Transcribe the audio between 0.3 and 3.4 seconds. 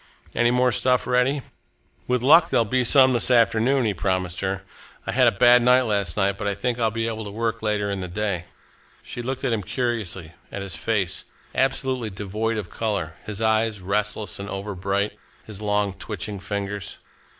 "Any more stuff ready?" "With luck there'll be some this